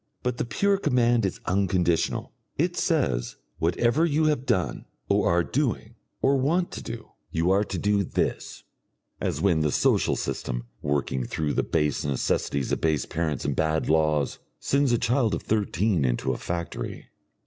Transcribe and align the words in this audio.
But 0.23 0.37
the 0.37 0.45
pure 0.45 0.79
command 0.79 1.27
is 1.27 1.39
unconditional; 1.45 2.33
it 2.57 2.75
says, 2.75 3.35
whatever 3.59 4.03
you 4.03 4.23
have 4.25 4.47
done 4.47 4.85
or 5.07 5.29
are 5.29 5.43
doing 5.43 5.93
or 6.23 6.37
want 6.37 6.71
to 6.71 6.81
do, 6.81 7.09
you 7.29 7.51
are 7.51 7.63
to 7.65 7.77
do 7.77 8.03
this, 8.03 8.63
as 9.19 9.41
when 9.41 9.59
the 9.59 9.71
social 9.71 10.15
system, 10.15 10.63
working 10.81 11.23
through 11.25 11.53
the 11.53 11.61
base 11.61 12.03
necessities 12.03 12.71
of 12.71 12.81
base 12.81 13.05
parents 13.05 13.45
and 13.45 13.55
bad 13.55 13.89
laws, 13.89 14.39
sends 14.59 14.91
a 14.91 14.97
child 14.97 15.35
of 15.35 15.43
thirteen 15.43 16.03
into 16.03 16.33
a 16.33 16.37
factory. 16.39 17.09